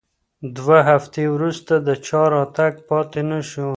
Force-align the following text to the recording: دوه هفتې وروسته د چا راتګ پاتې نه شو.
دوه 0.55 0.77
هفتې 0.89 1.23
وروسته 1.35 1.73
د 1.87 1.89
چا 2.07 2.21
راتګ 2.33 2.73
پاتې 2.89 3.21
نه 3.29 3.39
شو. 3.49 3.69